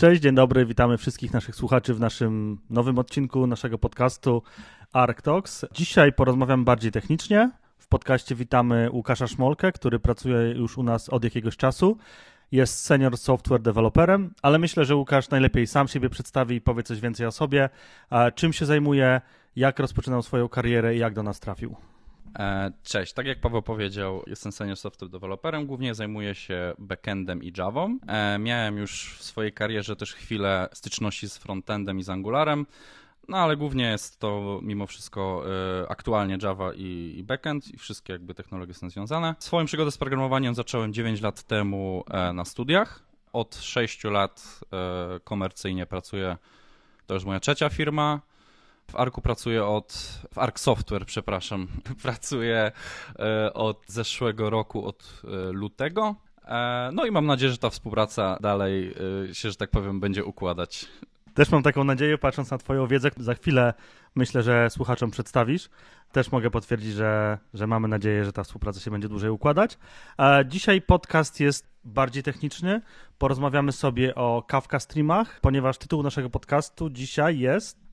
[0.00, 4.42] Cześć, dzień dobry, witamy wszystkich naszych słuchaczy w naszym nowym odcinku naszego podcastu
[4.92, 5.24] Arc.
[5.72, 7.50] Dzisiaj porozmawiam bardziej technicznie.
[7.78, 11.98] W podcaście witamy Łukasza Szmolkę, który pracuje już u nas od jakiegoś czasu.
[12.52, 17.00] Jest senior software developerem, ale myślę, że Łukasz najlepiej sam siebie przedstawi i powie coś
[17.00, 17.68] więcej o sobie,
[18.34, 19.20] czym się zajmuje,
[19.56, 21.76] jak rozpoczynał swoją karierę i jak do nas trafił.
[22.38, 27.52] E, cześć, tak jak Paweł powiedział, jestem senior software developerem, głównie zajmuję się backendem i
[27.58, 27.88] Java.
[28.06, 32.66] E, miałem już w swojej karierze też chwilę styczności z frontendem i z Angularem,
[33.28, 35.44] no ale głównie jest to mimo wszystko
[35.82, 39.34] e, aktualnie Java i, backend i wszystkie jakby technologie są związane.
[39.38, 42.04] Swoją przygodę z programowaniem zacząłem 9 lat temu
[42.34, 43.02] na studiach.
[43.32, 44.60] Od 6 lat
[45.24, 46.36] komercyjnie pracuję,
[47.06, 48.20] to już moja trzecia firma.
[48.90, 49.92] W Arku pracuję od.
[50.34, 51.68] W Ark Software, przepraszam.
[52.02, 52.72] Pracuję
[53.18, 56.14] e, od zeszłego roku, od e, lutego.
[56.44, 58.94] E, no i mam nadzieję, że ta współpraca dalej
[59.32, 60.86] się, że tak powiem, będzie układać.
[61.34, 63.74] Też mam taką nadzieję, patrząc na Twoją wiedzę, za chwilę
[64.14, 65.68] myślę, że słuchaczom przedstawisz.
[66.12, 69.78] Też mogę potwierdzić, że, że mamy nadzieję, że ta współpraca się będzie dłużej układać.
[70.46, 72.80] Dzisiaj podcast jest bardziej techniczny.
[73.18, 77.87] Porozmawiamy sobie o Kafka streamach, ponieważ tytuł naszego podcastu dzisiaj jest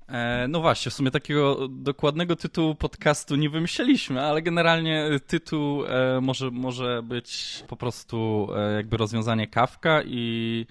[0.50, 6.52] no właśnie, w sumie takiego dokładnego tytułu podcastu nie wymyśleliśmy, ale generalnie tytuł e, może,
[6.52, 10.66] może być po prostu e, jakby rozwiązanie Kafka i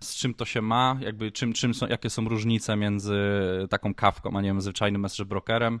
[0.00, 3.18] z czym to się ma, jakby czym, czym są, jakie są różnice między
[3.70, 5.80] taką kawką, a nie wiem, zwyczajnym message brokerem,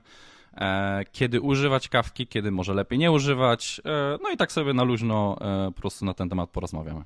[1.12, 3.80] kiedy używać kawki, kiedy może lepiej nie używać,
[4.22, 5.36] no i tak sobie na luźno
[5.74, 7.04] po prostu na ten temat porozmawiamy.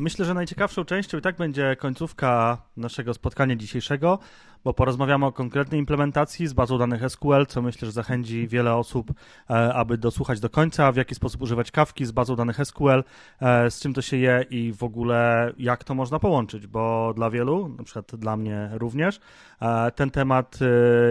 [0.00, 4.18] Myślę, że najciekawszą częścią i tak będzie końcówka naszego spotkania dzisiejszego,
[4.64, 9.10] bo porozmawiamy o konkretnej implementacji z bazą danych SQL, co myślę, że zachęci wiele osób,
[9.10, 13.04] e, aby dosłuchać do końca, w jaki sposób używać kawki z bazą danych SQL,
[13.40, 17.30] e, z czym to się je i w ogóle jak to można połączyć, bo dla
[17.30, 19.20] wielu, na przykład dla mnie również,
[19.62, 20.58] e, ten temat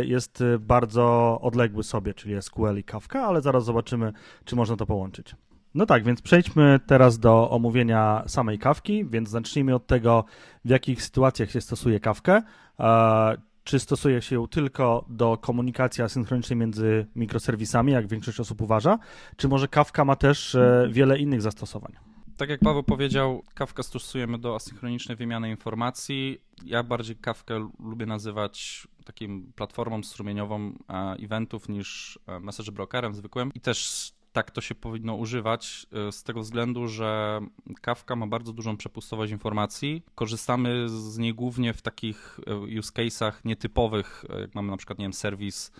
[0.01, 4.13] jest bardzo odległy sobie, czyli SQL i kawka, ale zaraz zobaczymy,
[4.45, 5.35] czy można to połączyć.
[5.75, 10.25] No tak, więc przejdźmy teraz do omówienia samej kawki, więc zacznijmy od tego,
[10.66, 12.41] w jakich sytuacjach się stosuje kawkę.
[12.80, 19.00] E, czy stosuje się ją tylko do komunikacji asynchronicznej między mikroserwisami, jak większość osób uważa,
[19.38, 21.94] czy może kawka ma też e, wiele innych zastosowań?
[22.38, 26.41] Tak jak Paweł powiedział, kawkę stosujemy do asynchronicznej wymiany informacji.
[26.66, 33.59] Ja bardziej kawkę lubię nazywać takim platformą strumieniową e, eventów niż message brokerem zwykłym i
[33.59, 37.39] też tak to się powinno używać e, z tego względu, że
[37.81, 40.03] Kafka ma bardzo dużą przepustowość informacji.
[40.16, 44.99] Korzystamy z niej głównie w takich e, use case'ach nietypowych, e, jak mamy na przykład,
[44.99, 45.72] nie wiem, serwis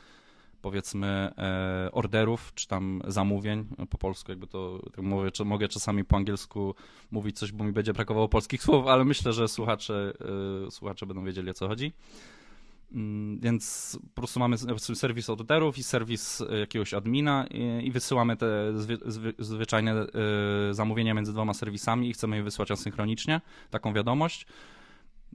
[0.62, 1.31] powiedzmy
[1.92, 6.75] orderów, czy tam zamówień, po polsku jakby to tak mówię, czy mogę czasami po angielsku
[7.12, 10.14] mówić coś, bo mi będzie brakowało polskich słów, ale myślę, że słuchacze,
[10.69, 11.94] słuchacze będą wiedzieli o co chodzi.
[12.92, 14.58] Mm, więc po prostu mamy
[14.94, 20.06] serwis orderów i serwis e, jakiegoś admina i, i wysyłamy te zwy, zwy, zwyczajne
[20.70, 24.46] y, zamówienia między dwoma serwisami i chcemy je wysłać asynchronicznie, taką wiadomość.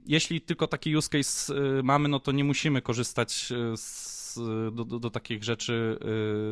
[0.05, 4.35] Jeśli tylko taki use case y, mamy, no to nie musimy korzystać z,
[4.75, 5.99] do, do, do, takich rzeczy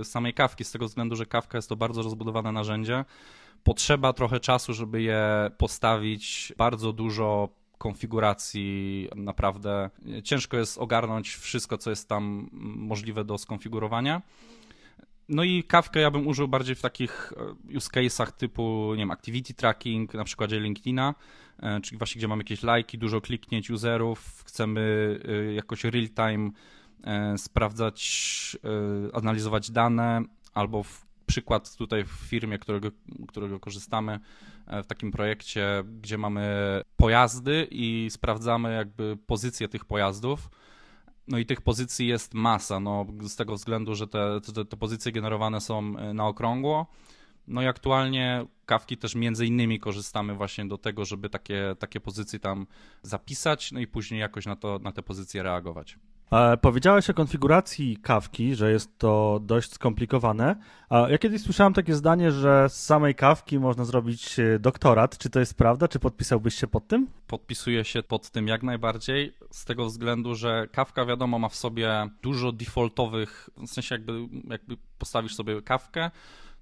[0.01, 3.05] y, samej kawki, z tego względu, że kawka jest to bardzo rozbudowane narzędzie.
[3.63, 7.49] Potrzeba trochę czasu, żeby je postawić, bardzo dużo
[7.83, 9.89] konfiguracji naprawdę
[10.23, 12.49] ciężko jest ogarnąć wszystko, co jest tam
[12.91, 14.21] możliwe do skonfigurowania.
[15.29, 19.11] No i kawkę ja bym użył bardziej w takich e, use case'ach typu, nie wiem,
[19.11, 21.15] activity tracking, na przykładzie LinkedIna,
[21.59, 26.51] e, czyli właśnie gdzie mamy jakieś lajki, dużo kliknięć userów, chcemy e, jakoś real time
[27.37, 28.57] sprawdzać,
[29.13, 30.21] analizować dane,
[30.53, 32.91] albo w przykład tutaj w firmie, którego,
[33.27, 34.19] którego korzystamy,
[34.67, 36.45] w takim projekcie, gdzie mamy
[36.97, 40.49] pojazdy i sprawdzamy jakby pozycję tych pojazdów.
[41.27, 45.11] No i tych pozycji jest masa, no, z tego względu, że te, te, te pozycje
[45.11, 46.87] generowane są e, na okrągło.
[47.47, 52.39] No i aktualnie kawki też między innymi korzystamy właśnie do tego, żeby takie, takie pozycje
[52.39, 52.67] tam
[53.01, 55.97] zapisać, no i później jakoś na, to, na te pozycje reagować.
[56.61, 60.55] Powiedziałeś o konfiguracji kawki, że jest to dość skomplikowane.
[61.09, 65.17] Ja kiedyś słyszałem takie zdanie, że z samej kawki można zrobić e, doktorat.
[65.17, 65.87] Czy to jest prawda?
[65.87, 67.07] Czy podpisałbyś się pod tym?
[67.27, 72.09] Podpisuję się pod tym jak najbardziej, z tego względu, że kawka wiadomo ma w sobie
[72.21, 74.13] dużo defaultowych, w sensie jakby,
[74.49, 76.11] jakby postawisz sobie kawkę,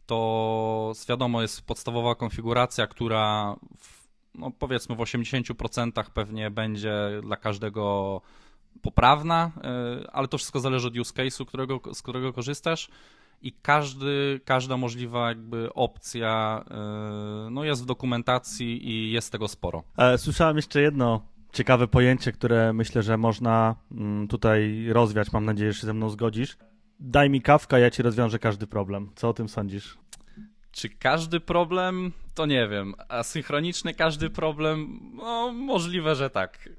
[0.06, 6.94] to wiadomo jest podstawowa konfiguracja, która w, no powiedzmy w 80% pewnie będzie
[7.24, 8.22] dla każdego
[8.82, 12.90] poprawna, e, ale to wszystko zależy od use case'u, którego, z którego korzystasz
[13.42, 19.84] i każdy, każda możliwa jakby opcja e, no jest w dokumentacji i jest tego sporo.
[19.98, 21.22] E, słyszałem jeszcze jedno
[21.54, 25.32] ciekawe pojęcie, które myślę, że można mm, tutaj rozwiać.
[25.32, 26.58] Mam nadzieję, że się ze mną zgodzisz.
[27.00, 29.10] Daj mi kawka, ja ci rozwiążę każdy problem.
[29.16, 29.98] Co o tym sądzisz?
[30.72, 32.12] Czy każdy problem?
[32.36, 32.94] To nie wiem.
[33.10, 35.00] A synchroniczny każdy problem?
[35.14, 36.70] No, możliwe, że tak.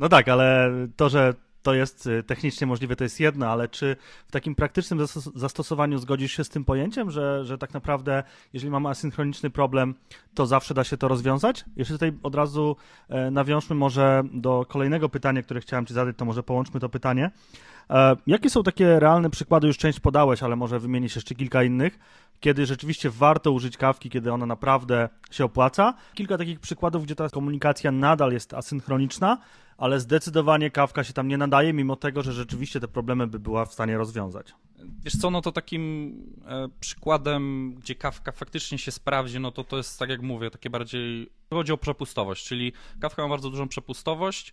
[0.00, 3.96] No tak, ale to, że to jest y, technicznie możliwe, to jest jedno, ale czy
[4.28, 8.22] w takim praktycznym zastosowaniu zgodzisz się z tym pojęciem, że, że tak naprawdę,
[8.52, 9.94] jeżeli mamy asynchroniczny problem,
[10.34, 11.64] to zawsze da się to rozwiązać?
[11.76, 12.76] Jeszcze tutaj od razu
[13.08, 17.30] e, nawiążmy może do kolejnego pytania, które chciałem Ci zadać, to może połączmy to pytanie.
[17.90, 21.98] E, jakie są takie realne przykłady, już część podałeś, ale może wymienić jeszcze kilka innych,
[22.40, 25.94] kiedy rzeczywiście warto użyć kawki, kiedy ona naprawdę się opłaca?
[26.14, 29.38] Kilka takich przykładów, gdzie ta komunikacja nadal jest asynchroniczna,
[29.78, 33.64] ale zdecydowanie kawka się tam nie nadaje, mimo tego, że rzeczywiście te problemy by była
[33.64, 34.54] w stanie rozwiązać.
[35.04, 36.14] Wiesz co, no to takim
[36.46, 40.70] e, przykładem, gdzie kawka faktycznie się sprawdzi, no to to jest, tak jak mówię, takie
[40.70, 44.52] bardziej, chodzi o przepustowość, czyli kawka ma bardzo dużą przepustowość,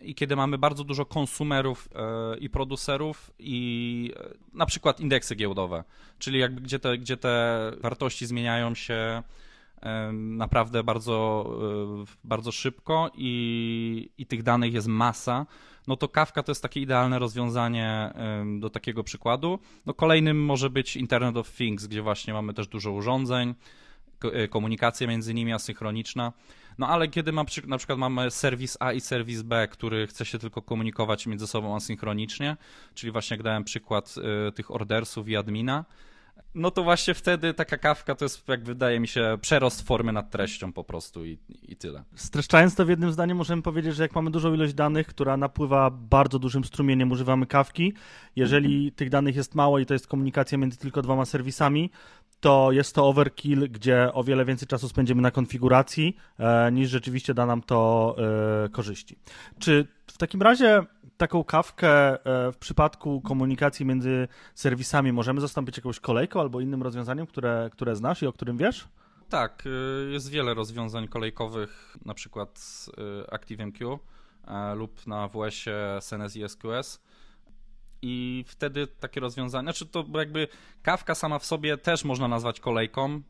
[0.00, 5.84] i kiedy mamy bardzo dużo konsumerów e, i producerów i e, na przykład indeksy giełdowe,
[6.18, 9.22] czyli jakby gdzie te, gdzie te wartości zmieniają się
[9.82, 11.50] e, naprawdę bardzo,
[12.24, 15.46] bardzo szybko i, i tych danych jest masa,
[15.86, 18.14] no to Kafka to jest takie idealne rozwiązanie
[18.58, 19.58] do takiego przykładu.
[19.86, 23.54] No kolejnym może być Internet of Things, gdzie właśnie mamy też dużo urządzeń,
[24.50, 26.32] komunikacja między nimi asynchroniczna.
[26.78, 30.38] No ale kiedy ma, na przykład mamy serwis A i serwis B, który chce się
[30.38, 32.56] tylko komunikować między sobą asynchronicznie,
[32.94, 34.14] czyli właśnie jak dałem przykład
[34.48, 35.84] y, tych ordersów i admina,
[36.56, 40.30] no to właśnie wtedy taka kawka to jest, jak wydaje mi się, przerost formy nad
[40.30, 42.04] treścią po prostu i, i tyle.
[42.14, 45.90] Streszczając to w jednym zdaniu, możemy powiedzieć, że jak mamy dużą ilość danych, która napływa
[45.90, 47.92] bardzo dużym strumieniem, używamy kawki.
[48.36, 48.90] Jeżeli mhm.
[48.90, 51.90] tych danych jest mało i to jest komunikacja między tylko dwoma serwisami,
[52.40, 57.34] to jest to overkill, gdzie o wiele więcej czasu spędzimy na konfiguracji, e, niż rzeczywiście
[57.34, 58.16] da nam to
[58.64, 59.18] e, korzyści.
[59.58, 60.82] Czy w takim razie
[61.16, 67.26] taką kawkę e, w przypadku komunikacji między serwisami możemy zastąpić jakąś kolejką albo innym rozwiązaniem,
[67.26, 68.88] które, które znasz i o którym wiesz?
[69.28, 69.64] Tak,
[70.10, 73.98] jest wiele rozwiązań kolejkowych, na przykład y, ActiveMQ
[74.74, 77.00] lub na WS-ie SQS.
[78.08, 80.48] I wtedy takie rozwiązanie, znaczy to jakby
[80.82, 83.22] kawka sama w sobie też można nazwać kolejką.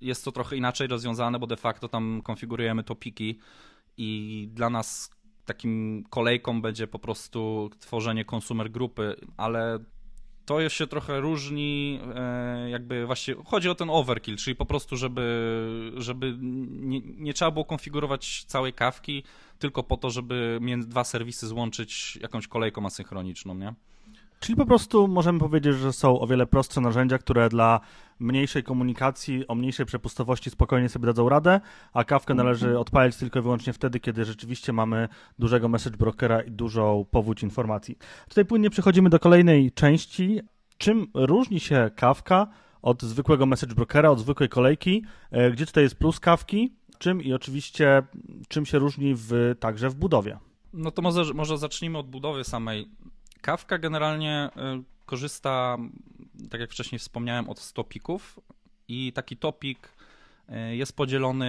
[0.00, 3.38] Jest to trochę inaczej rozwiązane, bo de facto tam konfigurujemy topiki
[3.96, 5.10] i dla nas
[5.44, 9.78] takim kolejką będzie po prostu tworzenie konsumer grupy, ale
[10.46, 15.92] to się trochę różni, e, jakby właśnie chodzi o ten overkill, czyli po prostu, żeby,
[15.96, 16.36] żeby
[16.70, 19.22] nie, nie, trzeba było konfigurować całej kawki,
[19.58, 23.74] tylko po to, żeby między dwa serwisy złączyć jakąś kolejką asynchroniczną, nie?
[24.40, 27.80] Czyli po prostu możemy powiedzieć, że są o wiele prostsze narzędzia, które dla
[28.18, 31.60] mniejszej komunikacji, o mniejszej przepustowości spokojnie sobie dadzą radę,
[31.92, 32.46] a kawkę mhm.
[32.46, 37.42] należy odpalić tylko i wyłącznie wtedy, kiedy rzeczywiście mamy dużego message brokera i dużą powódź
[37.42, 37.98] informacji.
[38.28, 40.40] Tutaj płynnie przechodzimy do kolejnej części.
[40.78, 42.46] Czym różni się kawka
[42.82, 45.04] od zwykłego message brokera, od zwykłej kolejki?
[45.30, 46.76] E, gdzie tutaj jest plus kawki?
[46.98, 48.02] Czym i oczywiście
[48.48, 50.38] czym się różni w, także w budowie?
[50.72, 52.88] No to może, może zacznijmy od budowy samej.
[53.40, 55.76] Kawka generalnie y, korzysta,
[56.50, 58.40] tak jak wcześniej wspomniałem, od topików
[58.88, 59.88] i taki topik
[60.48, 61.46] y, jest podzielony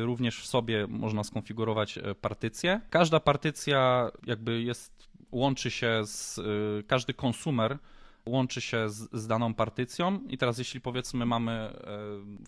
[0.00, 2.80] y, również w sobie, można skonfigurować partycję.
[2.90, 6.40] Każda partycja jakby jest, łączy się z,
[6.86, 7.78] każdy konsumer
[8.26, 11.72] łączy się z, z, daną partycją i teraz jeśli powiedzmy mamy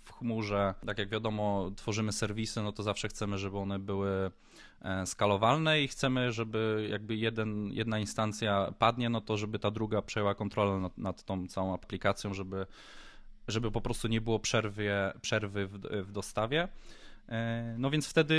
[0.05, 4.31] w chmurze, tak jak wiadomo, tworzymy serwisy, no to zawsze chcemy, żeby one były
[4.83, 10.03] E, skalowalne i chcemy, żeby jakby jeden, jedna instancja padnie, no to żeby ta druga
[10.03, 12.67] przejęła kontrolę nad, nad tą całą aplikacją, żeby,
[13.49, 16.69] żeby po prostu nie było przerwy, przerwy w, w dostawie.
[17.29, 18.35] E, no więc wtedy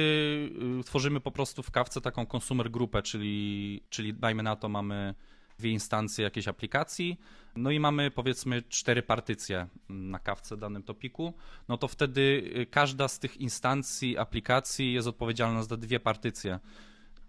[0.86, 5.16] tworzymy po prostu w kawce taką consumer grupę, czyli, czyli dajmy na to mamy
[5.60, 7.20] dwie instancje jakiejś aplikacji,
[7.56, 11.34] no i mamy powiedzmy cztery partycje na kawce danym topiku,
[11.68, 16.60] no to wtedy y, każda z tych instancji aplikacji jest odpowiedzialna za dwie partycje.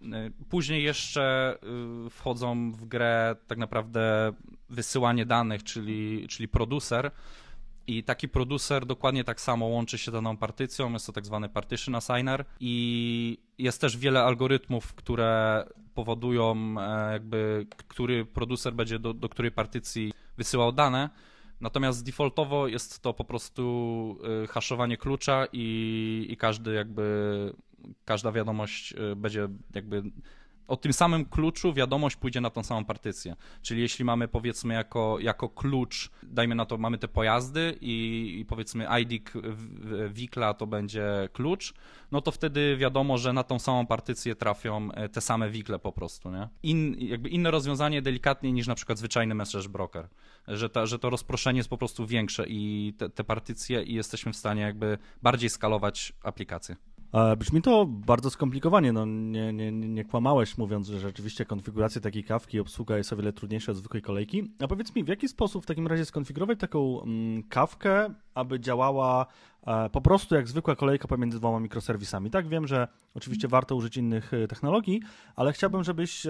[0.01, 0.07] Y,
[0.49, 1.57] później jeszcze
[2.05, 4.33] y, wchodzą w grę tak naprawdę
[4.69, 7.11] wysyłanie danych, czyli, czyli producer.
[7.87, 11.95] I taki producer dokładnie tak samo łączy się daną partycją, jest to tak zwany partition
[11.95, 19.29] assigner i jest też wiele algorytmów, które powodują e, jakby, który producer będzie do, do
[19.29, 21.09] której partycji wysyłał dane.
[21.61, 27.53] Natomiast defaultowo jest to po prostu e, haszowanie klucza i, i każdy jakby,
[28.05, 30.03] każda wiadomość e, będzie jakby
[30.71, 33.35] o tym samym kluczu wiadomość pójdzie na tą samą partycję.
[33.61, 38.45] Czyli jeśli mamy powiedzmy jako, jako klucz, dajmy na to, mamy te pojazdy i, i
[38.45, 39.31] powiedzmy ID
[40.09, 41.73] wikla to będzie klucz,
[42.11, 45.91] no to wtedy wiadomo, że na tą samą partycję trafią e, te same wikle po
[45.91, 46.47] prostu, nie?
[46.63, 50.07] In, jakby inne rozwiązanie delikatniej niż na przykład zwyczajny message broker,
[50.47, 54.33] że, ta, że to rozproszenie jest po prostu większe i te, te partycje i jesteśmy
[54.33, 56.75] w stanie jakby bardziej skalować aplikacje.
[57.13, 62.23] E, brzmi to bardzo skomplikowanie, no nie, nie, nie kłamałeś mówiąc, że rzeczywiście konfiguracja takiej
[62.23, 64.51] kawki obsługa jest o wiele trudniejsza od zwykłej kolejki.
[64.59, 69.25] A powiedz mi, w jaki sposób w takim razie skonfigurować taką mm, kawkę, aby działała
[69.67, 72.31] e, po prostu jak zwykła kolejka pomiędzy dwoma mikroserwisami.
[72.31, 75.01] Tak, wiem, że oczywiście warto użyć innych e, technologii,
[75.35, 76.27] ale chciałbym, żebyś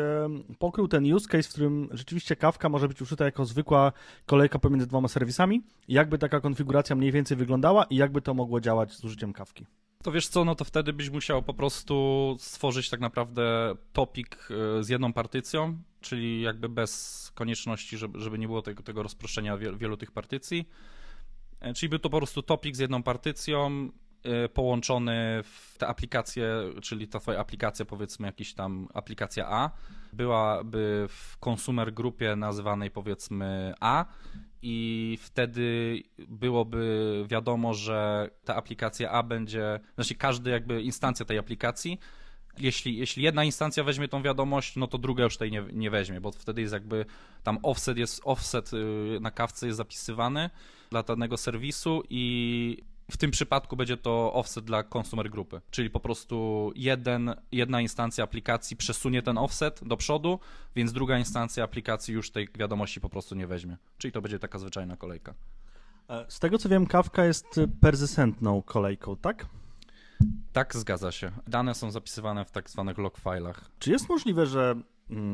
[0.59, 3.91] pokrył ten use case, w którym rzeczywiście kawka może być użyta jako zwykła
[4.25, 5.61] kolejka pomiędzy dwoma serwisami.
[5.87, 9.65] Jakby taka konfiguracja mniej więcej wyglądała i jakby to mogło działać z użyciem kawki.
[10.03, 14.47] To wiesz co, no to wtedy byś musiał po prostu stworzyć tak naprawdę topik
[14.79, 19.57] e, z jedną partycją, czyli jakby bez konieczności, żeby, żeby nie było tego, tego rozproszenia
[19.57, 20.69] wielu, wielu tych partycji.
[21.59, 23.89] E, czyli by to po prostu topik z jedną partycją
[24.23, 26.45] e, połączony w te aplikacje,
[26.81, 29.69] czyli ta twoja aplikacja, powiedzmy jakiś tam aplikacja A,
[30.13, 34.05] byłaby w consumer grupie nazywanej powiedzmy A
[34.61, 41.99] i wtedy byłoby wiadomo, że ta aplikacja A będzie, znaczy każdy jakby instancja tej aplikacji,
[42.57, 46.21] jeśli, jeśli jedna instancja weźmie tą wiadomość, no to druga już tej nie, nie weźmie,
[46.21, 47.05] bo wtedy jest jakby
[47.43, 50.49] tam offset jest offset y, na kawce jest zapisywany
[50.89, 52.77] dla danego serwisu i
[53.11, 58.23] w tym przypadku będzie to offset dla consumer grupy, czyli po prostu jeden, jedna instancja
[58.23, 60.39] aplikacji przesunie ten offset do przodu,
[60.75, 63.77] więc druga instancja aplikacji już tej wiadomości po prostu nie weźmie.
[63.97, 65.33] Czyli to będzie taka zwyczajna kolejka.
[66.09, 69.45] E, z tego co wiem, Kawka jest persystentną kolejką, tak?
[70.53, 71.31] Tak, zgadza się.
[71.47, 73.71] Dane są zapisywane w tak zwanych log filach.
[73.79, 74.75] Czy jest możliwe, że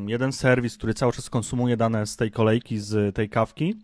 [0.06, 3.74] jeden serwis, który cały czas konsumuje dane z tej kolejki, z tej kawki,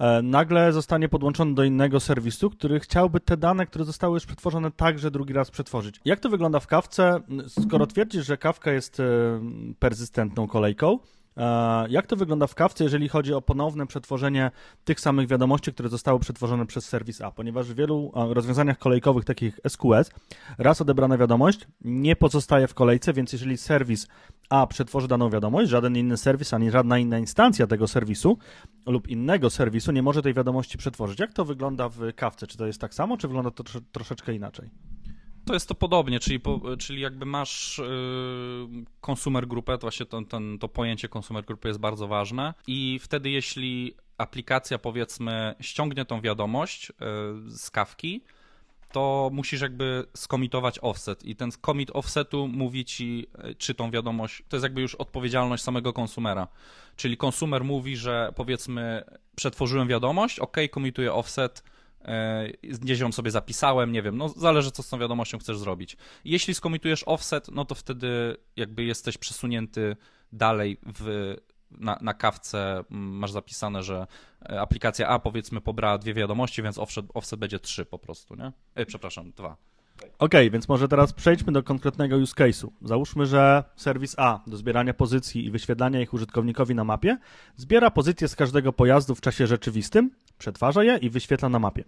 [0.00, 4.70] E, nagle zostanie podłączony do innego serwisu, który chciałby te dane, które zostały już przetworzone,
[4.70, 6.00] także drugi raz przetworzyć.
[6.04, 7.20] Jak to wygląda w kawce?
[7.66, 9.04] Skoro twierdzisz, że kawka jest e,
[9.78, 10.98] persystentną kolejką,
[11.88, 14.50] jak to wygląda w kawce, jeżeli chodzi o ponowne przetworzenie
[14.84, 17.30] tych samych wiadomości, które zostały przetworzone przez serwis A?
[17.30, 20.10] Ponieważ w wielu e, rozwiązaniach kolejkowych, takich SQS,
[20.58, 24.06] raz odebrana wiadomość nie pozostaje w kolejce, więc jeżeli serwis
[24.48, 28.38] A przetworzy daną wiadomość, żaden inny serwis ani żadna inna instancja tego serwisu
[28.86, 31.20] lub innego serwisu nie może tej wiadomości przetworzyć.
[31.20, 32.46] Jak to wygląda w kawce?
[32.46, 34.70] Czy to jest tak samo, czy wygląda to troszeczkę inaczej?
[35.50, 37.80] To jest to podobnie, czyli, po, czyli jakby masz
[39.00, 43.30] konsumer grupę, to właśnie ten, ten, to pojęcie konsumer grupy jest bardzo ważne i wtedy
[43.30, 46.96] jeśli aplikacja powiedzmy ściągnie tą wiadomość yy,
[47.50, 48.22] z kawki,
[48.92, 54.42] to musisz jakby skomitować offset i ten commit offsetu mówi ci, yy, czy tą wiadomość,
[54.48, 56.48] to jest jakby już odpowiedzialność samego konsumera.
[56.96, 59.04] Czyli konsumer mówi, że powiedzmy
[59.36, 61.62] przetworzyłem wiadomość, ok, komituję offset,
[62.62, 65.96] gdzieś ją sobie zapisałem, nie wiem, no zależy co z tą wiadomością chcesz zrobić.
[66.24, 69.96] Jeśli skomitujesz offset, no to wtedy jakby jesteś przesunięty
[70.32, 71.36] dalej w,
[71.70, 74.06] na, na kawce, masz zapisane, że
[74.42, 78.52] e, aplikacja A powiedzmy pobrała dwie wiadomości, więc offset, offset będzie trzy po prostu, nie?
[78.74, 79.56] E, przepraszam, dwa.
[80.18, 82.68] Okay, więc może teraz przejdźmy do konkretnego use case'u.
[82.82, 87.18] Załóżmy, że serwis A do zbierania pozycji i wyświetlania ich użytkownikowi na mapie
[87.56, 91.84] zbiera pozycje z każdego pojazdu w czasie rzeczywistym, przetwarza je i wyświetla na mapie.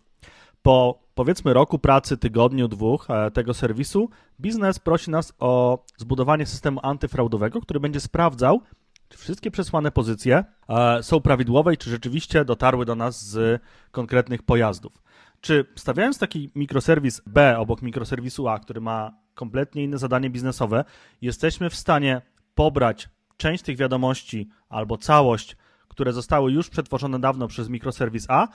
[0.63, 6.81] Po powiedzmy roku pracy, tygodniu, dwóch e, tego serwisu, biznes prosi nas o zbudowanie systemu
[6.83, 8.61] antyfraudowego, który będzie sprawdzał,
[9.09, 14.43] czy wszystkie przesłane pozycje e, są prawidłowe i czy rzeczywiście dotarły do nas z konkretnych
[14.43, 15.02] pojazdów.
[15.43, 20.85] Czy stawiając taki mikroserwis B obok mikroserwisu A, który ma kompletnie inne zadanie biznesowe,
[21.23, 22.23] jesteśmy w stanie
[22.55, 25.57] pobrać część tych wiadomości albo całość,
[25.89, 28.49] które zostały już przetworzone dawno przez mikroserwis A,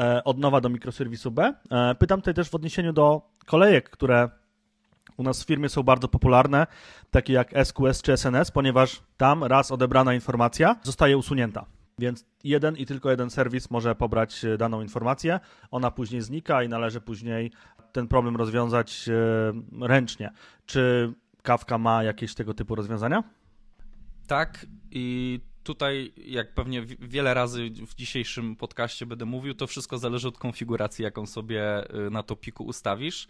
[0.00, 1.54] e, od nowa do mikroserwisu B.
[1.70, 4.28] E, pytam tutaj też w odniesieniu do kolejek, które
[5.16, 6.66] u nas w firmie są bardzo popularne,
[7.10, 11.77] takie jak SQS czy SNS, ponieważ tam raz odebrana informacja zostaje usunięta.
[11.98, 15.40] Więc jeden i tylko jeden serwis może pobrać e, daną informację,
[15.70, 17.50] ona później znika i należy później
[17.92, 20.30] ten problem rozwiązać e, ręcznie.
[20.66, 21.12] Czy
[21.42, 23.24] Kafka ma jakieś tego typu rozwiązania?
[24.26, 30.28] Tak i tutaj, jak pewnie wiele razy w dzisiejszym podcaście będę mówił, to wszystko zależy
[30.28, 33.28] od konfiguracji, jaką sobie e, na topiku ustawisz.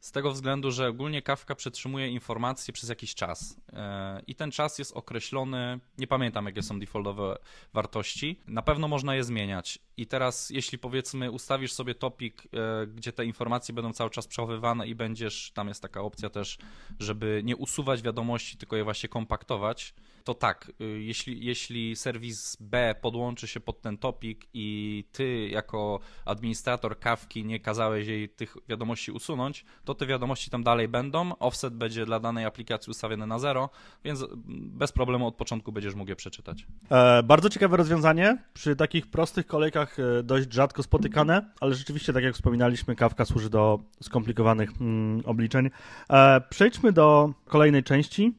[0.00, 4.78] Z tego względu, że ogólnie Kafka przetrzymuje informacje przez jakiś czas e, i ten czas
[4.78, 7.38] jest określony, nie pamiętam jakie są defaultowe
[7.72, 9.78] wartości, na pewno można je zmieniać.
[9.96, 14.88] I teraz, jeśli powiedzmy ustawisz sobie topik, e, gdzie te informacje będą cały czas przechowywane
[14.88, 16.58] i będziesz, tam jest taka opcja też,
[16.98, 22.94] żeby nie usuwać wiadomości, tylko je właśnie kompaktować, to tak, y, jeśli, jeśli serwis B
[23.00, 29.12] podłączy się pod ten topik i ty jako administrator kawki nie kazałeś jej tych wiadomości
[29.12, 31.38] usunąć, to te wiadomości tam dalej będą.
[31.38, 33.70] Offset będzie dla danej aplikacji ustawiony na zero,
[34.04, 36.66] więc bez problemu od początku będziesz mógł je przeczytać.
[36.90, 38.38] E, bardzo ciekawe rozwiązanie.
[38.54, 43.50] Przy takich prostych kolejkach e, dość rzadko spotykane, ale rzeczywiście, tak jak wspominaliśmy, kawka służy
[43.50, 45.70] do skomplikowanych mm, obliczeń.
[46.10, 48.34] E, przejdźmy do kolejnej części,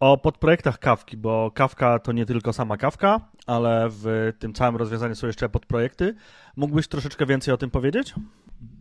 [0.00, 5.14] o podprojektach kawki, bo kawka to nie tylko sama kawka, ale w tym całym rozwiązaniu
[5.14, 6.14] są jeszcze podprojekty.
[6.56, 8.14] Mógłbyś troszeczkę więcej o tym powiedzieć?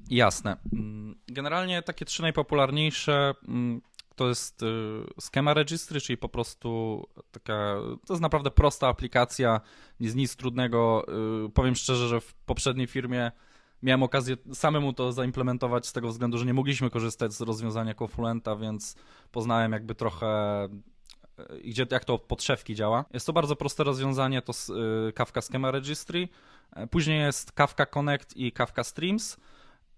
[0.10, 0.58] Jasne.
[0.74, 3.82] Mm, generalnie takie trzy najpopularniejsze mm,
[4.16, 4.66] to jest y,
[5.20, 9.62] Schema Registry, czyli po prostu taka, to jest naprawdę prosta aplikacja,
[10.00, 11.06] nic, nic trudnego.
[11.46, 13.32] Y, powiem szczerze, że w poprzedniej firmie
[13.84, 18.56] miałem okazję samemu to zaimplementować z tego względu, że nie mogliśmy korzystać z rozwiązania Confluenta,
[18.56, 18.96] więc
[19.32, 20.28] poznałem jakby trochę
[21.64, 23.06] gdzie, jak to od podszewki działa.
[23.14, 24.54] Jest to bardzo proste rozwiązanie, to
[25.10, 26.28] y, Kafka Schema Registry.
[26.76, 29.38] E, później jest Kafka Connect i Kafka Streams.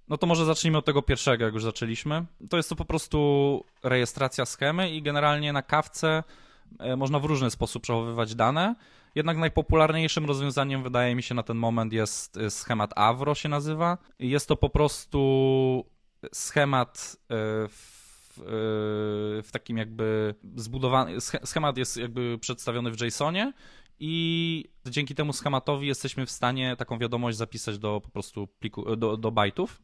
[0.08, 2.26] No to może zacznijmy od tego pierwszego, jak już zaczęliśmy.
[2.50, 6.24] To jest to po prostu rejestracja schemy i generalnie na kawce
[6.80, 8.76] e, można w różny sposób przechowywać dane.
[9.16, 13.98] Jednak najpopularniejszym rozwiązaniem wydaje mi się na ten moment jest y, schemat Avro się nazywa.
[14.20, 15.86] Jest to po prostu
[16.34, 17.18] schemat
[17.70, 17.95] w
[18.44, 23.54] w, takim jakby zbudowany, schemat jest jakby przedstawiony w JSONie
[24.00, 29.18] i dzięki temu schematowi jesteśmy w stanie taką wiadomość zapisać do po prostu pliku, do,
[29.18, 29.82] do bajtów.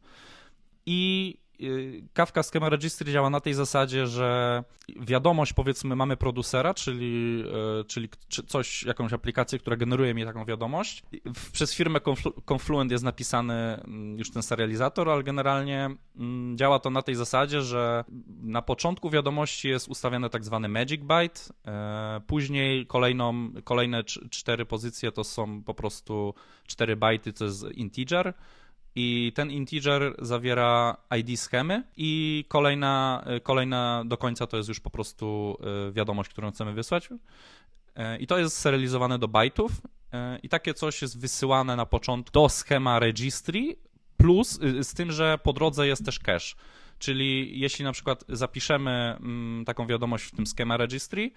[0.86, 1.51] I Y,
[2.12, 4.64] Kafka Schema Registry działa na tej zasadzie, że
[5.00, 7.44] wiadomość, powiedzmy, mamy producera, czyli,
[7.80, 8.08] y, czyli
[8.46, 11.02] coś, jakąś aplikację, która generuje mi taką wiadomość.
[11.52, 12.00] Przez firmę
[12.52, 17.62] Confluent jest napisany mm, już ten serializator, ale generalnie mm, działa to na tej zasadzie,
[17.62, 18.04] że
[18.42, 25.12] na początku wiadomości jest ustawiony tak zwany magic byte, e, później kolejną, kolejne cztery pozycje
[25.12, 26.34] to są po prostu
[26.66, 28.34] cztery bajty, to jest integer,
[28.94, 34.90] i ten integer zawiera ID schemy i kolejna, kolejna do końca to jest już po
[34.90, 35.56] prostu
[35.88, 37.08] e, wiadomość, którą chcemy wysłać.
[37.96, 39.72] E, I to jest serializowane do bajtów
[40.42, 43.76] i takie coś jest wysyłane na początku do schema registry
[44.16, 46.54] plus z tym, że po drodze jest też cache.
[46.98, 51.30] Czyli jeśli na przykład zapiszemy mm, taką wiadomość w tym schema registry,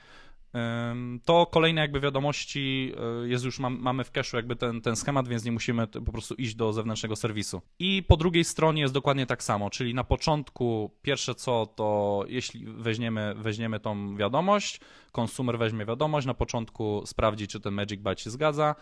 [1.25, 5.45] to kolejne jakby wiadomości e, jest już, mamy w cache'u jakby ten, ten schemat, więc
[5.45, 7.61] nie musimy po prostu iść do zewnętrznego serwisu.
[7.79, 12.65] I po drugiej stronie jest dokładnie tak samo, czyli na początku pierwsze co to jeśli
[12.65, 14.79] weźmiemy, weźmiemy tą wiadomość,
[15.11, 18.75] konsumer weźmie wiadomość, na początku sprawdzi czy ten magic byte się zgadza,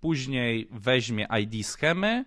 [0.00, 2.24] później weźmie ID schemy,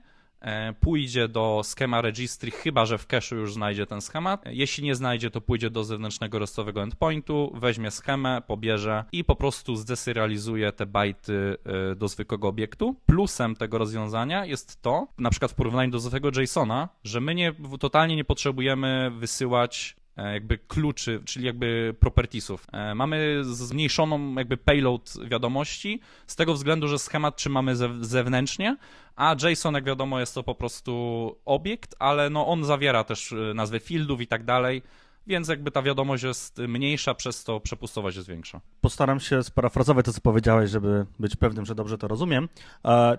[0.80, 4.44] pójdzie do schema registry, chyba że w cache'u już znajdzie ten schemat.
[4.46, 9.76] Jeśli nie znajdzie, to pójdzie do zewnętrznego restowego endpointu, weźmie schemę, pobierze i po prostu
[9.76, 11.58] zdeserializuje te bajty
[11.92, 12.96] e, do zwykłego obiektu.
[13.06, 17.54] Plusem tego rozwiązania jest to, na przykład w porównaniu do zwykłego JSONa, że my nie,
[17.80, 22.68] totalnie nie potrzebujemy wysyłać E, jakby kluczy, czyli jakby propertiesów.
[22.72, 28.78] E, mamy zmniejszoną jakby payload wiadomości z tego względu, że schemat trzymamy zewnętrznie,
[29.16, 33.54] a JSON jak wiadomo jest to po prostu obiekt, ale no on zawiera też e,
[33.54, 34.82] nazwę fieldów i tak dalej,
[35.28, 38.62] więc jakby ta wiadomość jest mniejsza, przez to przepustowość jest większa.
[38.82, 42.50] Postaram się sparafrazować to, co powiedziałeś, żeby być pewnym, że dobrze to rozumiem.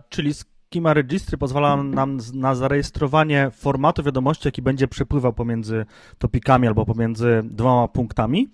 [0.09, 0.33] czyli
[0.73, 5.87] Schema Registry pozwala nam na zarejestrowanie formatu wiadomości, jaki będzie przepływał pomiędzy
[6.19, 8.49] topikami albo pomiędzy dwoma punktami.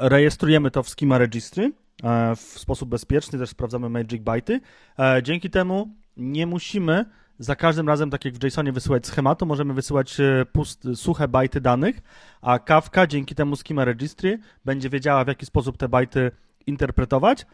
[0.00, 1.72] Rejestrujemy to w Schema Registry
[2.02, 4.60] e, w sposób bezpieczny, też sprawdzamy Magic Byte.
[4.98, 7.04] E, dzięki temu nie musimy
[7.38, 11.60] za każdym razem, tak jak w JSONie, wysyłać schematu, możemy wysyłać e, pust, suche bajty
[11.60, 12.00] danych,
[12.40, 16.30] a Kafka dzięki temu Schema Registry będzie wiedziała, w jaki sposób te bajty
[16.66, 17.46] interpretować.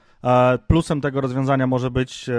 [0.66, 2.31] Plusem tego rozwiązania może być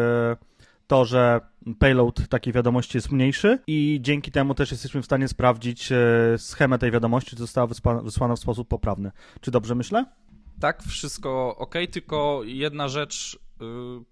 [0.89, 1.41] to, że
[1.79, 5.97] payload takiej wiadomości jest mniejszy i dzięki temu też jesteśmy w stanie sprawdzić e,
[6.37, 7.67] schemę tej wiadomości, czy została
[8.03, 9.11] wysłana w sposób poprawny.
[9.41, 10.05] Czy dobrze myślę?
[10.59, 13.39] Tak, wszystko ok, tylko jedna rzecz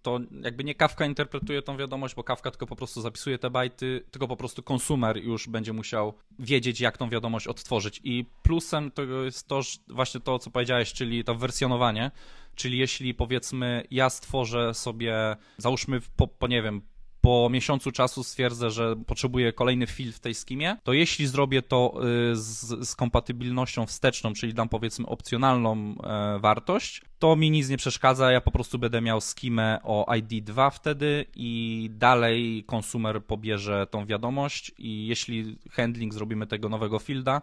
[0.02, 4.04] to jakby nie Kafka interpretuje tą wiadomość, bo Kafka tylko po prostu zapisuje te bajty,
[4.12, 8.02] tylko po prostu konsumer już będzie musiał wiedzieć, jak tą wiadomość odtworzyć.
[8.04, 12.12] I plusem tego jest to, właśnie to, co powiedziałeś, czyli to wersjonowanie,
[12.58, 16.82] Czyli jeśli powiedzmy ja stworzę sobie, załóżmy po, po nie wiem,
[17.28, 22.00] po miesiącu czasu stwierdzę, że potrzebuję kolejny field w tej skimie, to jeśli zrobię to
[22.32, 27.78] y, z, z kompatybilnością wsteczną, czyli dam powiedzmy opcjonalną e, wartość, to mi nic nie
[27.78, 34.06] przeszkadza, ja po prostu będę miał skimę o ID2 wtedy i dalej konsumer pobierze tą
[34.06, 37.42] wiadomość i jeśli handling zrobimy tego nowego fielda,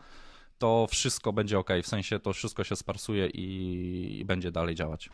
[0.58, 5.10] to wszystko będzie ok, w sensie to wszystko się sparsuje i będzie dalej działać.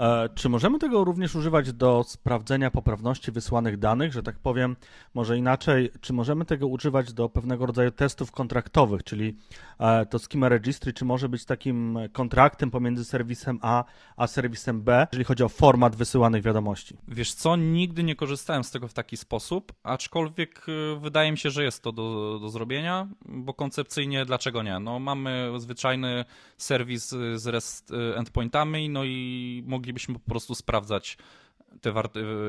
[0.00, 4.76] E, czy możemy tego również używać do sprawdzenia poprawności wysłanych danych, że tak powiem,
[5.14, 9.36] może inaczej, czy możemy tego używać do pewnego rodzaju testów kontraktowych, czyli
[9.78, 13.84] e, to schema registry, czy może być takim kontraktem pomiędzy serwisem A
[14.16, 16.96] a serwisem B, jeżeli chodzi o format wysyłanych wiadomości?
[17.08, 21.50] Wiesz co, nigdy nie korzystałem z tego w taki sposób, aczkolwiek e, wydaje mi się,
[21.50, 24.78] że jest to do, do zrobienia, bo koncepcyjnie dlaczego nie?
[24.78, 26.24] No mamy zwyczajny
[26.56, 31.16] serwis z REST endpointami, no i moglibyśmy po prostu sprawdzać
[31.80, 31.92] te,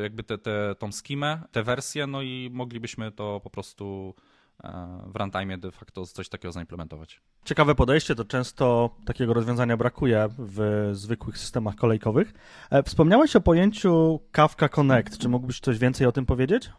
[0.04, 4.16] jakby te, te, tą skimę, te wersje, no i moglibyśmy to po prostu
[4.64, 7.22] e, w runtime de facto coś takiego zaimplementować.
[7.46, 12.34] Ciekawe podejście, to często takiego rozwiązania brakuje w zwykłych systemach kolejkowych.
[12.70, 15.18] E, wspomniałeś o pojęciu Kafka Connect.
[15.18, 16.70] Czy mógłbyś coś więcej o tym powiedzieć?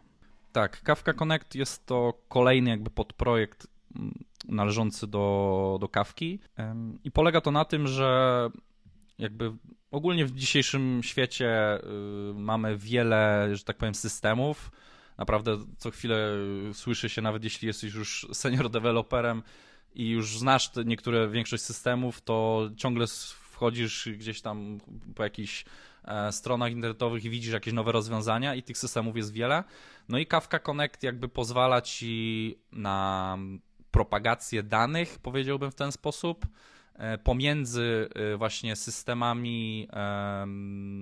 [0.51, 6.39] Tak, Kafka Connect jest to kolejny jakby podprojekt mm, należący do, do Kawki
[7.03, 8.49] i polega to na tym, że
[9.19, 9.51] jakby
[9.91, 14.71] ogólnie w dzisiejszym świecie y, mamy wiele, że tak powiem, systemów.
[15.17, 16.29] Naprawdę co chwilę
[16.73, 19.43] słyszy się, nawet jeśli jesteś już senior deweloperem
[19.95, 23.07] i już znasz te niektóre, większość systemów, to ciągle
[23.63, 24.79] wchodzisz gdzieś tam
[25.15, 25.65] po jakichś
[26.03, 29.63] e, stronach internetowych i widzisz jakieś nowe rozwiązania i tych systemów jest wiele.
[30.09, 33.37] No i Kafka Connect jakby pozwala ci na
[33.91, 36.45] propagację danych, powiedziałbym w ten sposób,
[37.23, 39.87] pomiędzy e, właśnie systemami,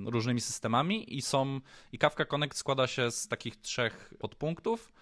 [0.06, 1.60] różnymi systemami i są,
[1.92, 4.94] i Kafka Connect składa się z takich trzech podpunktów.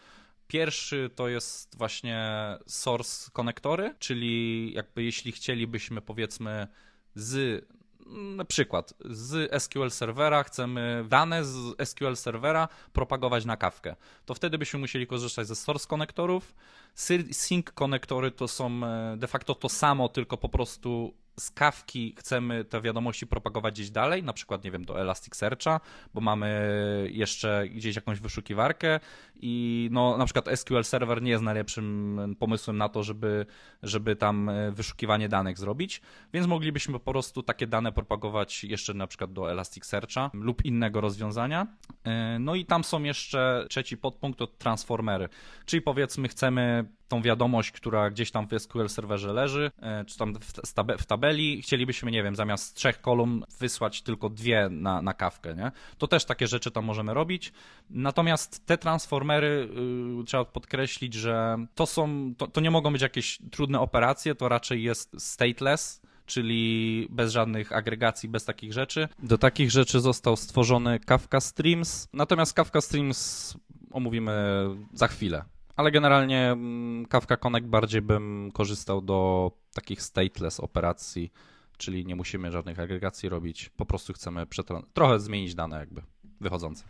[0.47, 2.29] Pierwszy to jest właśnie
[2.67, 6.67] source konektory, czyli jakby jeśli chcielibyśmy powiedzmy
[7.15, 7.65] z
[8.09, 13.95] na przykład z SQL serwera chcemy dane z SQL serwera propagować na kawkę,
[14.25, 16.55] to wtedy byśmy musieli korzystać ze source konektorów.
[17.31, 22.65] Sync konektory to są e, de facto to samo, tylko po prostu z kawki chcemy
[22.65, 25.79] te wiadomości propagować gdzieś dalej, na przykład, nie wiem, do Elasticsearcha,
[26.13, 26.49] bo mamy
[27.11, 28.99] jeszcze gdzieś jakąś wyszukiwarkę
[29.41, 33.45] i no, na przykład SQL Server nie jest najlepszym pomysłem na to, żeby,
[33.83, 36.01] żeby tam e, wyszukiwanie danych zrobić,
[36.33, 41.67] więc moglibyśmy po prostu takie dane propagować jeszcze na przykład do Elasticsearcha lub innego rozwiązania.
[42.03, 45.29] E, no i tam są jeszcze trzeci podpunkt to transformery,
[45.65, 50.33] czyli powiedzmy chcemy tą wiadomość, która gdzieś tam w SQL serwerze leży, e, czy tam
[50.33, 55.71] w, tabeli, chcielibyśmy, nie wiem, zamiast trzech kolumn wysłać tylko dwie na, na kawkę, nie?
[55.97, 57.53] To też takie rzeczy tam możemy robić.
[57.89, 59.69] Natomiast te transformery,
[60.17, 64.49] yy, trzeba podkreślić, że to są, to, to nie mogą być jakieś trudne operacje, to
[64.49, 69.07] raczej jest stateless, czyli bez żadnych agregacji, bez takich rzeczy.
[69.23, 73.57] Do takich rzeczy został stworzony Kafka Streams, natomiast Kafka Streams
[73.91, 75.45] omówimy za chwilę
[75.79, 81.31] ale generalnie mm, Kafka Connect bardziej bym korzystał do takich stateless operacji,
[81.77, 84.45] czyli nie musimy żadnych agregacji robić, po prostu chcemy
[84.93, 86.01] trochę zmienić dane jakby
[86.41, 86.83] wychodzące.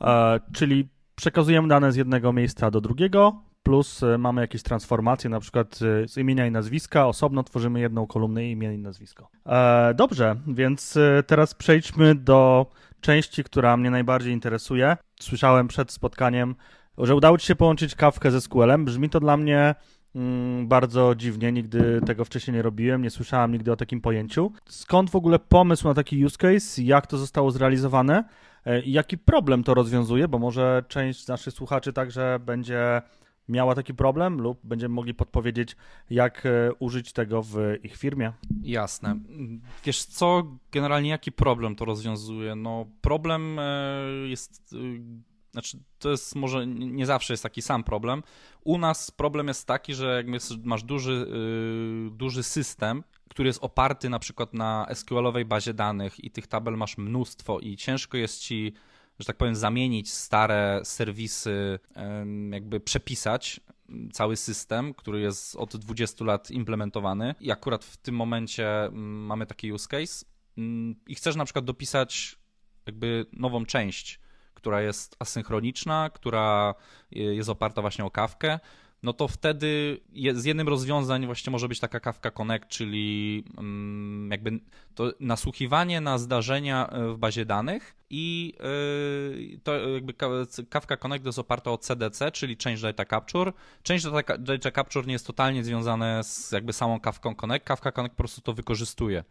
[0.00, 5.40] E, czyli przekazujemy dane z jednego miejsca do drugiego, plus e, mamy jakieś transformacje, na
[5.40, 9.28] przykład e, z imienia i nazwiska, osobno tworzymy jedną kolumnę imię i nazwisko.
[9.46, 12.66] E, dobrze, więc e, teraz przejdźmy do
[13.00, 14.96] części, która mnie najbardziej interesuje.
[15.20, 16.54] Słyszałem przed spotkaniem
[17.02, 18.84] że udało Ci się połączyć kawkę ze SQL-em.
[18.84, 19.74] Brzmi to dla mnie
[20.14, 24.52] mm, bardzo dziwnie, nigdy tego wcześniej nie robiłem, nie słyszałem nigdy o takim pojęciu.
[24.68, 26.82] Skąd w ogóle pomysł na taki use case?
[26.82, 28.24] Jak to zostało zrealizowane?
[28.66, 30.28] E, jaki problem to rozwiązuje?
[30.28, 33.02] Bo może część z naszych słuchaczy także będzie
[33.48, 35.76] miała taki problem lub będziemy mogli podpowiedzieć,
[36.10, 38.32] jak e, użyć tego w ich firmie.
[38.62, 39.18] Jasne.
[39.84, 42.54] Wiesz co, generalnie jaki problem to rozwiązuje?
[42.54, 44.74] No problem e, jest
[45.52, 48.22] znaczy, to jest może nie zawsze jest taki sam problem.
[48.64, 50.26] U nas problem jest taki, że jak
[50.64, 51.26] masz duży,
[52.04, 56.76] yy, duży system, który jest oparty na przykład na SQL-owej bazie danych i tych tabel
[56.76, 58.72] masz mnóstwo i ciężko jest ci,
[59.18, 61.78] że tak powiem, zamienić stare serwisy,
[62.50, 63.60] jakby przepisać
[64.12, 69.46] cały system, który jest od 20 lat implementowany i akurat w tym momencie mm, mamy
[69.46, 70.24] taki use case
[70.58, 72.36] mm, i chcesz na przykład dopisać
[72.86, 74.20] jakby nową część
[74.60, 76.74] która jest asynchroniczna, która
[77.10, 78.58] jest oparta właśnie o kawkę,
[79.02, 80.00] no to wtedy
[80.34, 84.60] z jednym rozwiązań właśnie może być taka Kafka Connect, czyli mm, jakby
[84.94, 90.14] to nasłuchiwanie na zdarzenia e, w bazie danych i e, to jakby
[90.70, 93.52] Kafka Connect jest oparta o CDC, czyli Change Data Capture.
[93.88, 97.66] Change Data Capture nie jest totalnie związane z jakby samą Kafką Connect.
[97.66, 99.24] Kafka Connect po prostu to wykorzystuje.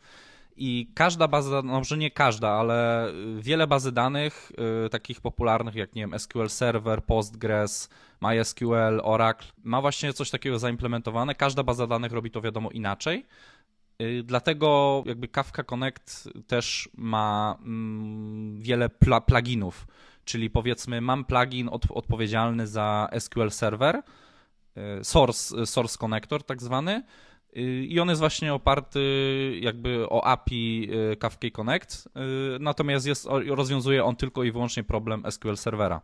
[0.62, 4.52] I każda baza, no może nie każda, ale wiele bazy danych,
[4.86, 7.89] y, takich popularnych jak nie wiem, SQL Server, Postgres,
[8.22, 11.36] MySQL, Oracle, ma właśnie coś takiego zaimplementowane.
[11.36, 13.26] Każda baza danych robi to wiadomo inaczej.
[14.02, 19.88] Y, dlatego jakby Kafka Connect też ma mm, wiele pl pluginów,
[20.26, 24.02] czyli powiedzmy mam plugin od, odpowiedzialny za SQL Server,
[25.00, 27.04] y, source, source connector tak zwany,
[27.54, 29.02] i on jest właśnie oparty
[29.62, 32.10] jakby o API y, Kafka Connect, y,
[32.60, 36.02] natomiast jest, rozwiązuje on tylko i wyłącznie problem SQL Servera.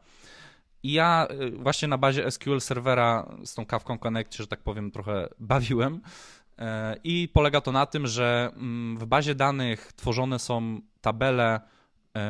[0.83, 4.91] I ja y, właśnie na bazie SQL Servera z tą Kafką Connect, że tak powiem,
[4.91, 6.01] trochę bawiłem.
[7.03, 11.59] I polega to na tym, że mm, w bazie danych tworzone są tabele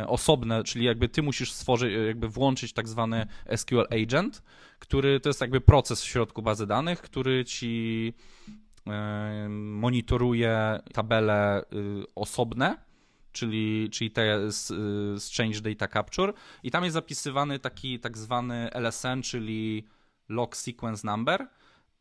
[0.07, 4.43] osobne, czyli jakby ty musisz stworzyć, jakby włączyć tak zwany SQL Agent,
[4.79, 8.13] który to jest jakby proces w środku bazy danych, który ci
[9.49, 11.65] monitoruje tabele y,
[12.15, 12.77] osobne,
[13.31, 14.67] czyli, czyli te z,
[15.23, 19.83] z Change Data Capture i tam jest zapisywany taki tak zwany LSN, czyli
[20.29, 21.47] Log Sequence Number.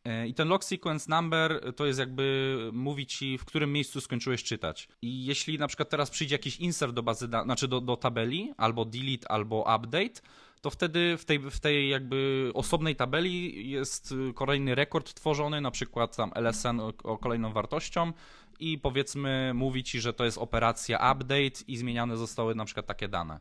[0.09, 4.45] Y, I ten log sequence number to jest jakby mówi ci, w którym miejscu skończyłeś
[4.45, 4.89] czytać.
[5.03, 8.85] I jeśli na przykład teraz przyjdzie jakiś insert do bazy, znaczy do, do tabeli, albo
[8.85, 10.21] delete, albo update,
[10.65, 16.17] to wtedy w tej, w tej jakby osobnej tabeli jest kolejny rekord tworzony, na przykład
[16.17, 18.13] tam LSN o, o kolejną wartością
[18.61, 23.09] i powiedzmy mówi ci, że to jest operacja update i zmieniane zostały na przykład takie
[23.09, 23.41] dane.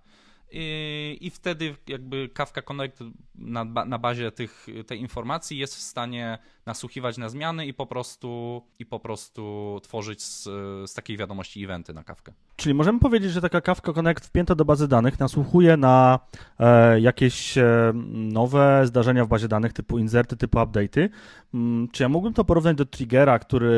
[0.52, 3.00] I, i wtedy jakby Kafka Connect
[3.36, 8.62] na, na bazie tych, tej informacji jest w stanie nasłuchiwać na zmiany i po prostu,
[8.80, 10.44] i po prostu tworzyć z,
[10.90, 12.34] z takiej wiadomości eventy na Kafkę.
[12.56, 16.20] Czyli możemy powiedzieć, że taka Kafka Connect wpięta do bazy danych nasłuchuje na
[16.60, 21.10] e, jakieś e, nowe zdarzenia w bazie danych typu inserty, typu update'y.
[21.54, 23.78] Mm, czy ja mógłbym to porównać do triggera, który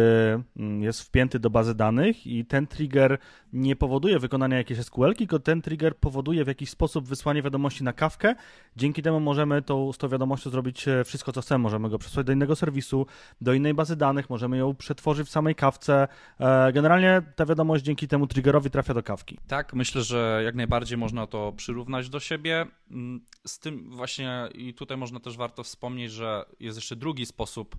[0.57, 3.17] mm, jest wpięty do bazy danych i ten trigger
[3.53, 7.93] nie powoduje wykonania jakiejś SQL, tylko ten trigger powoduje w jakiś sposób wysłanie wiadomości na
[7.93, 8.35] Kafkę.
[8.75, 11.63] Dzięki temu możemy tą, z tą wiadomością zrobić e, wszystko, co chcemy.
[11.63, 13.05] Możemy go przesłać do innego serwisu,
[13.41, 16.07] do innej bazy danych, możemy ją przetworzyć w samej kawce.
[16.39, 19.37] E, generalnie ta wiadomość dzięki temu triggerowi trafia do kawki.
[19.47, 22.65] Tak, myślę, że jak najbardziej można to przyrównać do siebie.
[22.91, 27.75] Mm, z tym właśnie i tutaj można też warto wspomnieć, że jest jeszcze drugi sposób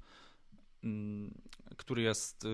[0.85, 1.35] mm,
[1.77, 2.49] który jest y,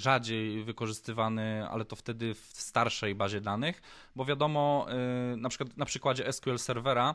[0.00, 3.82] rzadziej wykorzystywany, ale to wtedy w starszej bazie danych,
[4.16, 4.86] bo wiadomo,
[5.32, 7.14] y, na przykład na przykładzie SQL Servera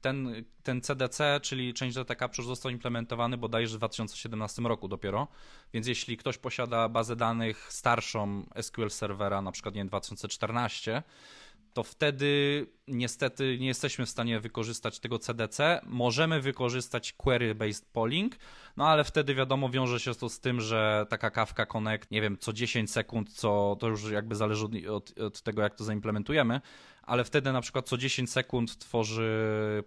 [0.00, 5.28] ten, ten CDC, czyli Change Data Capture został implementowany bodajże w 2017 roku dopiero,
[5.72, 11.02] więc jeśli ktoś posiada bazę danych starszą SQL Servera, na przykład nie 2014,
[11.72, 15.80] to wtedy niestety nie jesteśmy w stanie wykorzystać tego CDC.
[15.86, 18.36] Możemy wykorzystać query-based polling,
[18.76, 22.36] no ale wtedy wiadomo, wiąże się to z tym, że taka Kafka Connect, nie wiem,
[22.40, 26.60] co 10 sekund, co to już jakby zależy od, od tego, jak to zaimplementujemy,
[27.02, 29.30] ale wtedy na przykład co 10 sekund tworzy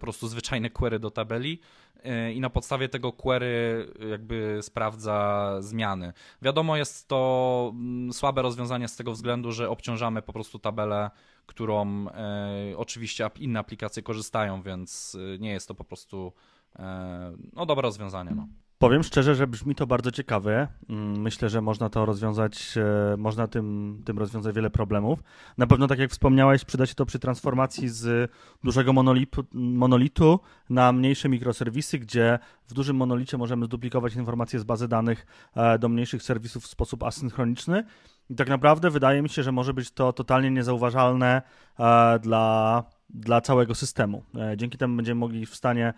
[0.00, 1.60] prostu zwyczajne query do tabeli
[1.96, 6.12] y, i na podstawie tego query jakby sprawdza zmiany.
[6.42, 11.10] Wiadomo, jest to mm, słabe rozwiązanie z tego względu, że obciążamy po prostu tabelę,
[11.46, 16.32] którą e, oczywiście inne aplikacje korzystają, więc y, nie jest to po prostu
[16.76, 18.30] e, no, dobre rozwiązanie.
[18.30, 18.48] No.
[18.78, 20.68] Powiem szczerze, że brzmi to bardzo ciekawie.
[20.88, 25.18] Mm, myślę, że można to rozwiązać, e, można tym, tym rozwiązać wiele problemów.
[25.58, 28.30] Na pewno, tak jak wspomniałeś, przyda się to przy transformacji z
[28.64, 34.88] dużego monolitu, monolitu na mniejsze mikroserwisy, gdzie w dużym monolicie możemy zduplikować informacje z bazy
[34.88, 37.84] danych e, do mniejszych serwisów w sposób asynchroniczny.
[38.30, 41.42] I tak naprawdę wydaje mi się, że może być to totalnie niezauważalne
[41.78, 44.24] e, dla, dla całego systemu.
[44.56, 45.94] Dzięki temu będziemy mogli w stanie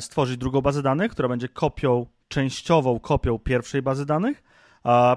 [0.00, 4.42] stworzyć drugą bazę danych, która będzie kopią częściową kopią pierwszej bazy danych.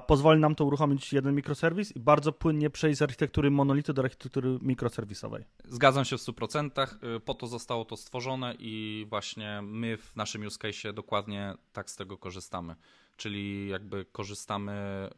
[0.06, 4.58] Pozwoli nam to uruchomić jeden mikroserwis i bardzo płynnie przejść z architektury monolitu do architektury
[4.62, 5.44] mikroserwisowej.
[5.64, 6.88] Zgadzam się w 100%.
[7.16, 11.90] Y, po to zostało to stworzone i właśnie my w naszym use case dokładnie tak
[11.90, 12.76] z tego korzystamy
[13.22, 15.08] czyli jakby korzystamy,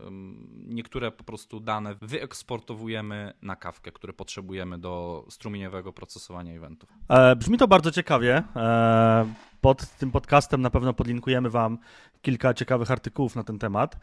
[0.66, 6.90] niektóre po prostu dane wyeksportowujemy na kawkę, które potrzebujemy do strumieniowego procesowania eventów.
[7.08, 8.42] E, brzmi to bardzo ciekawie.
[8.56, 11.78] E, pod tym podcastem na pewno podlinkujemy Wam
[12.22, 13.96] kilka ciekawych artykułów na ten temat.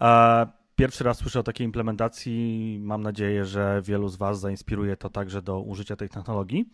[0.00, 0.46] E,
[0.78, 2.78] pierwszy raz słyszę o takiej implementacji.
[2.82, 6.68] Mam nadzieję, że wielu z Was zainspiruje to także do użycia tej technologii.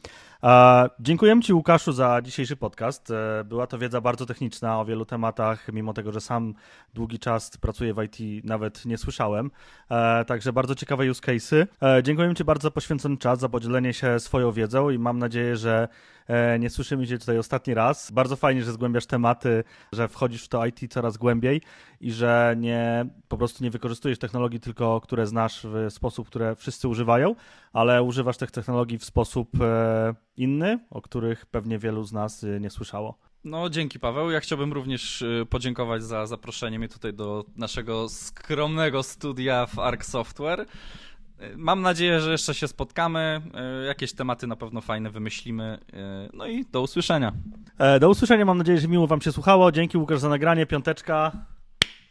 [1.01, 3.11] Dziękuję Ci, Łukaszu, za dzisiejszy podcast.
[3.11, 6.55] E, była to wiedza bardzo techniczna o wielu tematach, mimo tego, że sam
[6.95, 9.51] długi czas pracuję w IT, nawet nie słyszałem.
[9.90, 11.53] E, także bardzo ciekawe use cases.
[11.83, 15.57] E, dziękuję Ci bardzo za poświęcony czas, za podzielenie się swoją wiedzą i mam nadzieję,
[15.57, 15.88] że
[16.59, 18.11] nie słyszymy się tutaj ostatni raz.
[18.11, 21.61] Bardzo fajnie, że zgłębiasz tematy, że wchodzisz w to IT coraz głębiej
[22.01, 26.88] i że nie po prostu nie wykorzystujesz technologii tylko, które znasz w sposób, które wszyscy
[26.88, 27.35] używają,
[27.72, 29.48] ale używasz tych technologii w sposób
[30.37, 33.18] inny, o których pewnie wielu z nas nie słyszało.
[33.44, 34.30] No, dzięki Paweł.
[34.30, 40.07] Ja chciałbym również y, podziękować za zaproszenie mnie tutaj do naszego skromnego studia w Arc
[40.07, 40.66] Software.
[41.57, 43.40] Mam nadzieję, że jeszcze się spotkamy.
[43.87, 45.78] Jakieś tematy na pewno fajne wymyślimy.
[46.33, 47.33] No i do usłyszenia.
[47.78, 48.44] E, do usłyszenia.
[48.44, 49.72] Mam nadzieję, że miło Wam się słuchało.
[49.72, 50.66] Dzięki Łukasz za nagranie.
[50.66, 51.33] Piąteczka.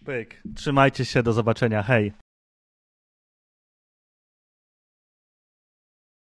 [0.05, 0.41] Pyk.
[0.55, 1.23] Trzymajcie się.
[1.23, 1.83] Do zobaczenia.
[1.83, 2.13] Hej.